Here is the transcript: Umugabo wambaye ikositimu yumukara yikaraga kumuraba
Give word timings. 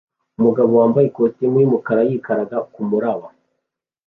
Umugabo 0.37 0.71
wambaye 0.81 1.05
ikositimu 1.07 1.55
yumukara 1.61 2.01
yikaraga 2.09 2.57
kumuraba 2.73 3.27